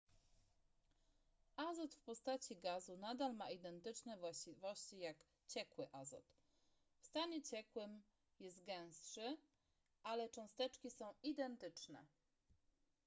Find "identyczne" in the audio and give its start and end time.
3.49-4.17, 11.23-12.05